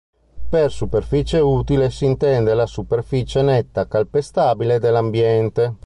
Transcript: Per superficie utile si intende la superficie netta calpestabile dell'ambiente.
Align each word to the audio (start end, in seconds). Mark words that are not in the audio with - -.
Per 0.49 0.71
superficie 0.71 1.37
utile 1.39 1.91
si 1.91 2.05
intende 2.05 2.55
la 2.55 2.65
superficie 2.65 3.43
netta 3.43 3.87
calpestabile 3.87 4.79
dell'ambiente. 4.79 5.75